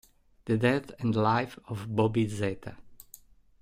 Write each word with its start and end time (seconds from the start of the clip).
The 0.45 0.57
Death 0.57 0.89
and 0.97 1.13
Life 1.15 1.59
of 1.67 1.85
Bobby 1.95 2.27
Z 2.27 2.57